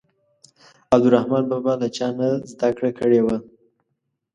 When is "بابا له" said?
1.51-1.87